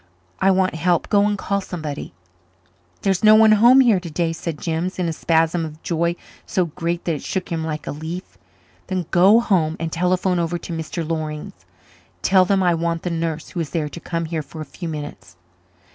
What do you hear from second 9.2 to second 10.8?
home and telephone over to